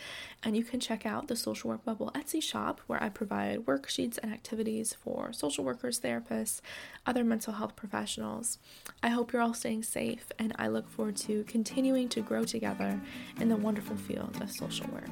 and 0.42 0.56
you 0.56 0.64
can 0.64 0.80
check 0.80 1.06
out 1.06 1.28
the 1.28 1.37
Social 1.37 1.70
Work 1.70 1.85
Bubble 1.85 2.11
Etsy 2.14 2.42
shop 2.42 2.80
where 2.87 3.02
I 3.02 3.09
provide 3.09 3.66
worksheets 3.66 4.18
and 4.22 4.33
activities 4.33 4.94
for 4.94 5.33
social 5.33 5.64
workers, 5.64 6.00
therapists, 6.00 6.61
other 7.06 7.24
mental 7.24 7.54
health 7.54 7.76
professionals. 7.76 8.59
I 9.02 9.09
hope 9.09 9.33
you're 9.33 9.42
all 9.42 9.54
staying 9.54 9.85
safe, 9.85 10.33
and 10.38 10.54
I 10.59 10.68
look 10.68 10.88
forward 10.88 11.16
to 11.18 11.44
continuing 11.44 12.09
to 12.11 12.20
grow 12.20 12.44
together 12.44 13.00
in 13.38 13.48
the 13.48 13.56
wonderful 13.56 13.96
field 13.96 14.40
of 14.42 14.50
social 14.50 14.87
work. 14.88 15.11